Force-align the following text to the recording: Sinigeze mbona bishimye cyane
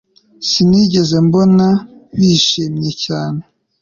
Sinigeze 0.49 1.15
mbona 1.27 1.67
bishimye 2.17 2.91
cyane 3.03 3.41